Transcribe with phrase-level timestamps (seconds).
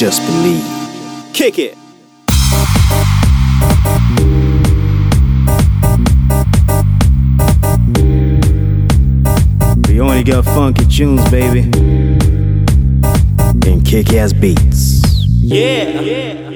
[0.00, 0.64] Just believe.
[1.34, 1.76] Kick it.
[9.86, 11.60] We only got funky tunes, baby.
[13.68, 15.26] And kick ass beats.
[15.28, 16.00] Yeah.
[16.00, 16.49] yeah.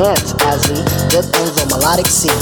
[0.00, 0.80] dance as we
[1.12, 2.32] dip into melodic scene.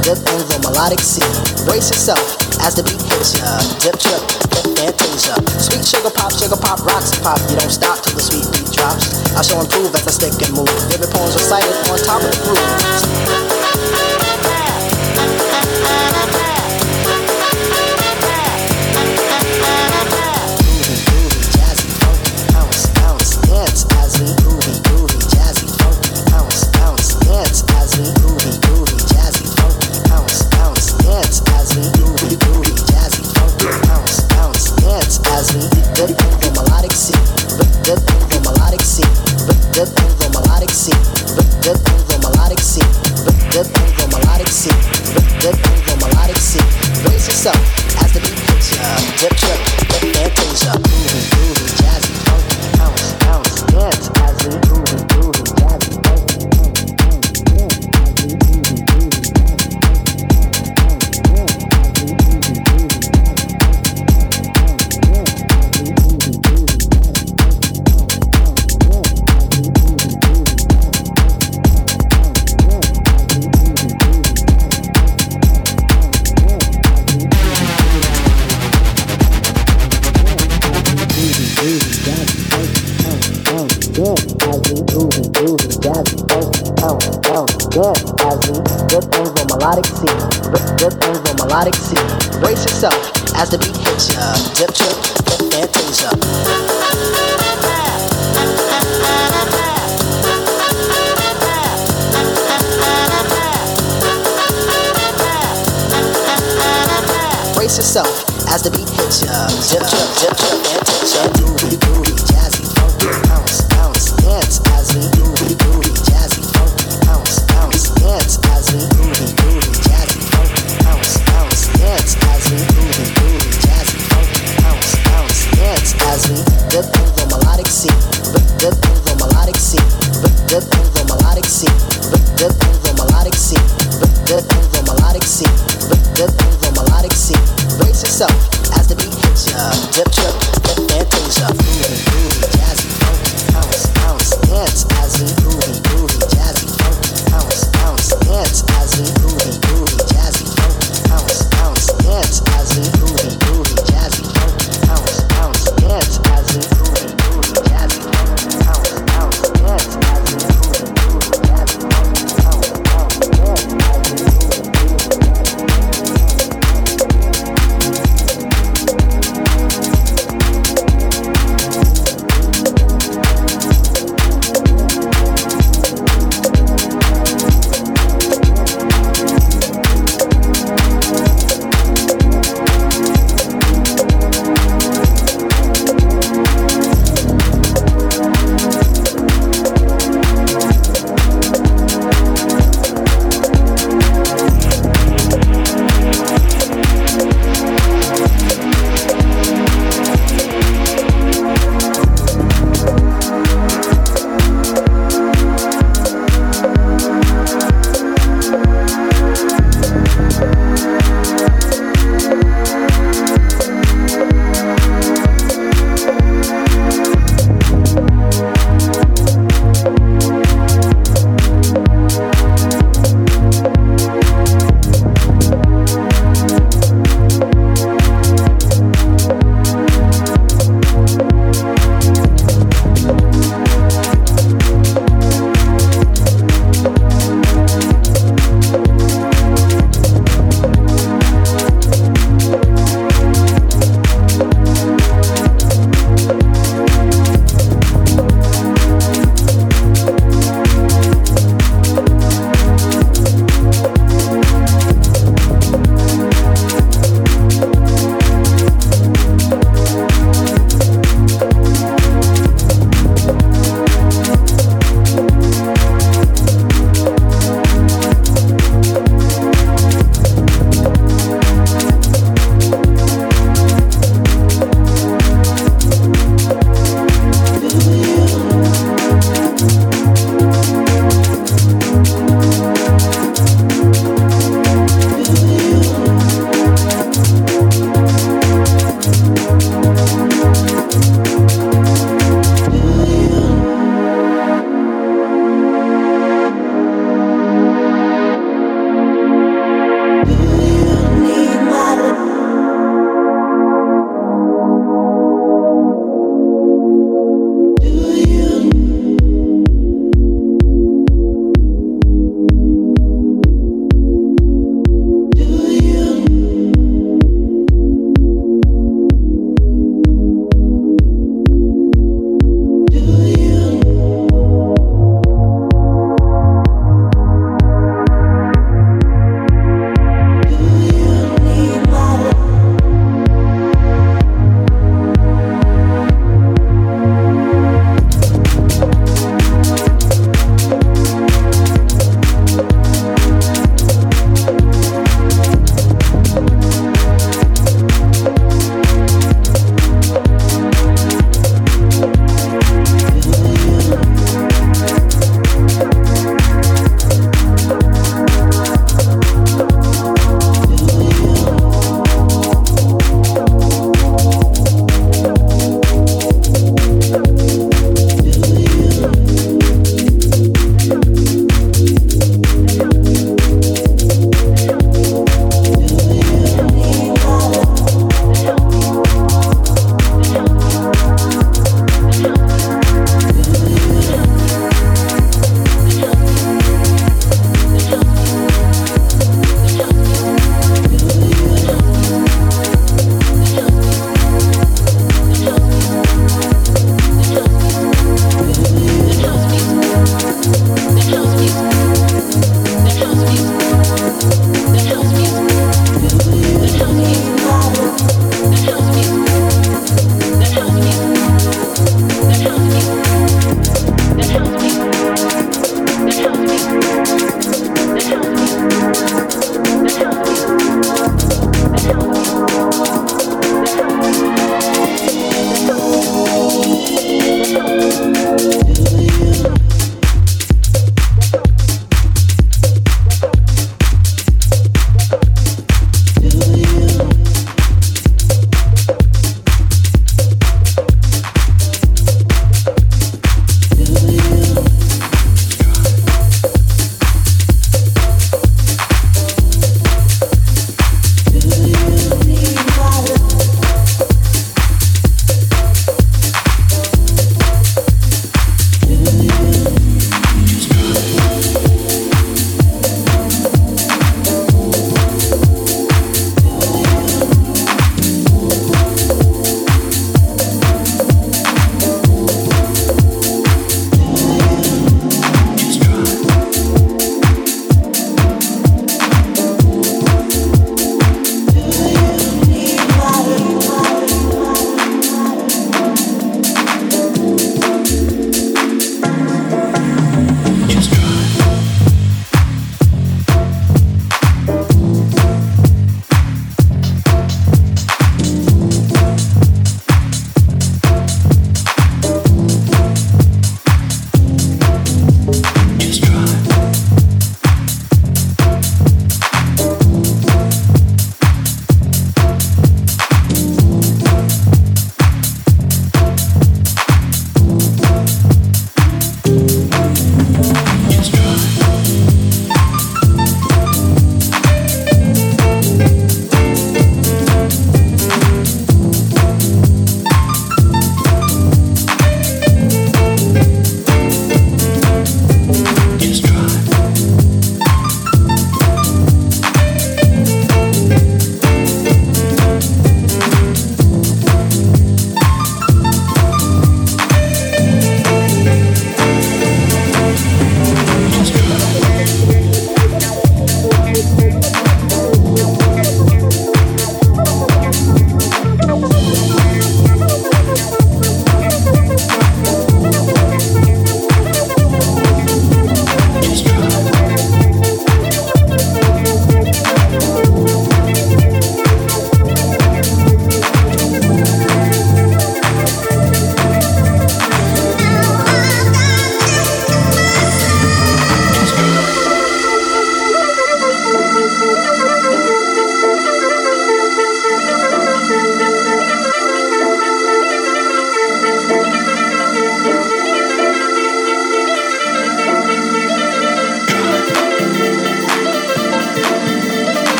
[0.00, 1.24] Dip into melodic sea.
[1.68, 2.24] Brace yourself
[2.64, 3.44] as the beat hits ya.
[3.84, 5.36] Dip trip, dip fantasia.
[5.60, 7.36] Sweet sugar pop, sugar pop, rocks and pop.
[7.50, 9.12] You don't stop till the sweet beat drops.
[9.36, 10.72] I shall improve as I stick and move.
[10.88, 13.53] Favorite poems recited on top of the groove.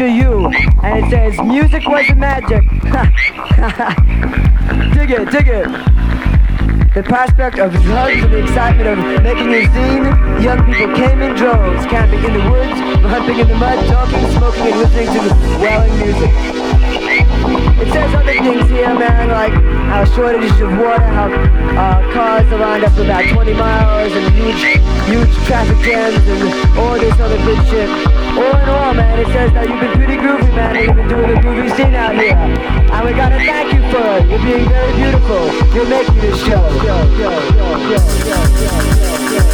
[0.00, 0.46] Are you.
[0.82, 2.62] And it says, music was the magic.
[4.94, 5.68] dig it, dig it.
[6.94, 10.04] The prospect of drugs and the excitement of making a scene,
[10.42, 14.72] young people came in droves, camping in the woods, hunting in the mud, talking, smoking,
[14.72, 16.30] and listening to the wailing music.
[17.80, 22.58] It says other things here, man, like how shortages of water, how uh, cars are
[22.58, 24.60] lined up for about 20 miles, and huge,
[25.06, 27.88] huge traffic jams, and all this other good shit.
[28.36, 31.08] All in all, man, it says that you've been pretty groovy, man, and you've been
[31.08, 32.34] doing a groovy scene out here.
[32.34, 34.28] And we gotta thank you for it.
[34.28, 35.50] You're being very beautiful.
[35.74, 36.66] You're making this show.
[37.88, 39.47] Connaissance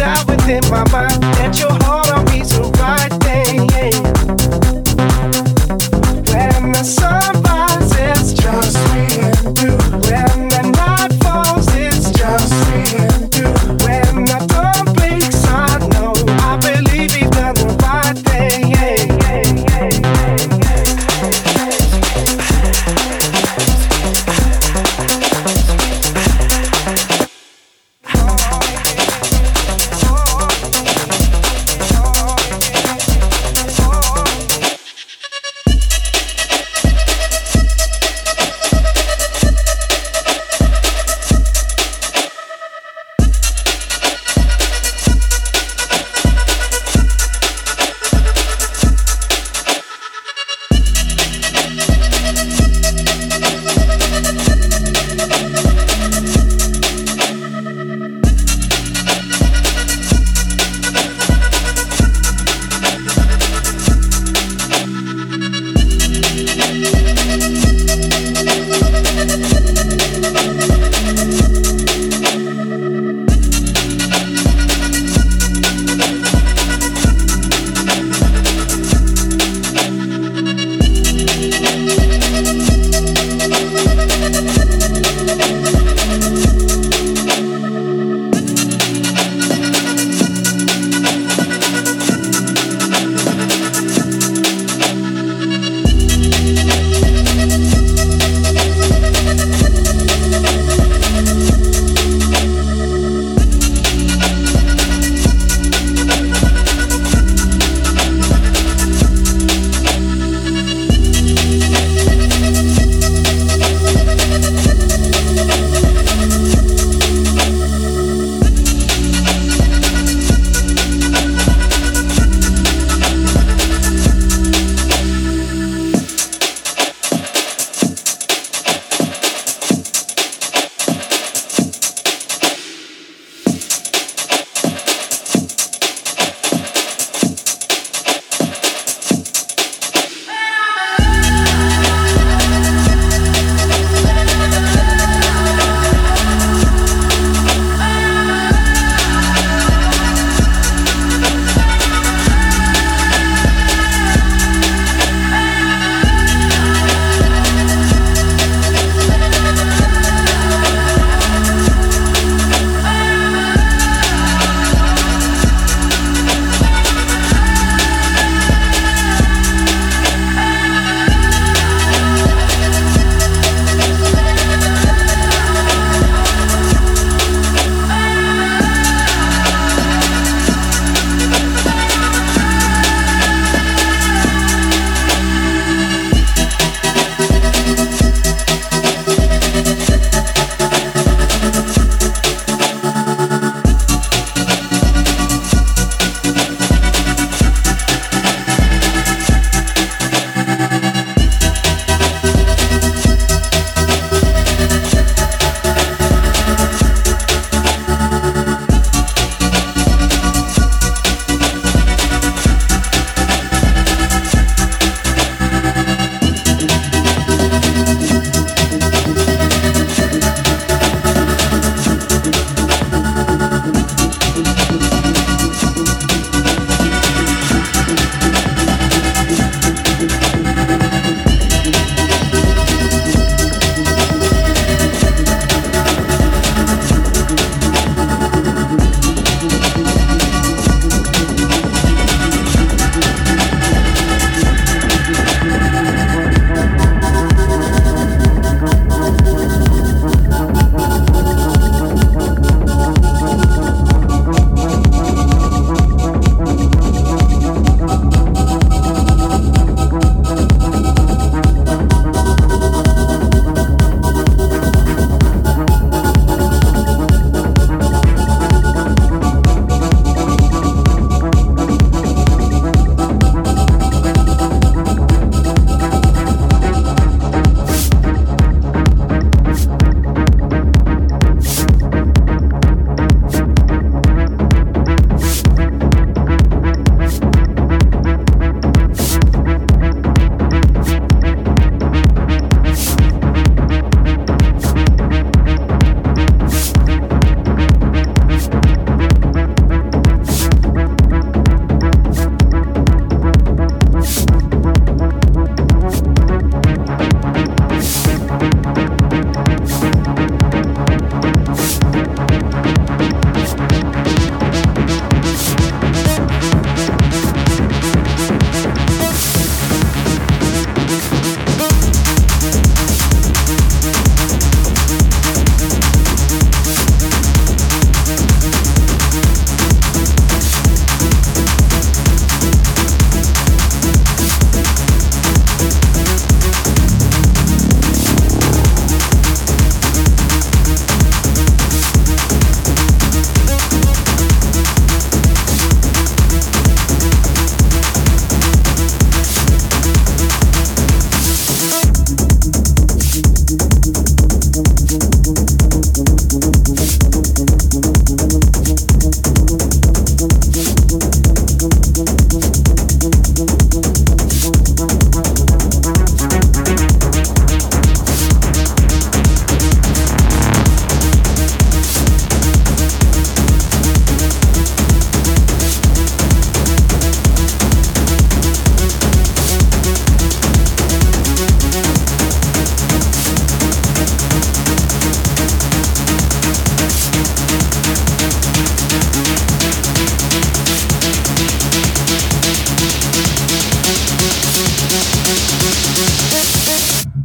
[0.00, 3.29] out within my mind that your heart on me so right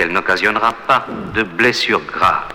[0.00, 1.04] qu'elle n'occasionnera pas
[1.34, 2.49] de blessures graves.